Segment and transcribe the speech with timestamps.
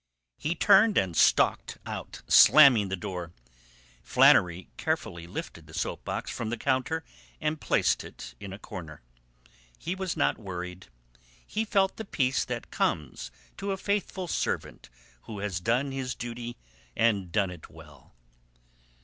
[0.39, 3.33] He turned and stalked out, slamming the door.
[4.01, 7.03] Flannery carefully lifted the soap box from the counter
[7.39, 9.03] and placed it in a corner.
[9.77, 10.87] He was not worried.
[11.45, 14.89] He felt the peace that comes to a faithful servant
[15.25, 16.57] who has done his duty
[16.95, 18.15] and done it well.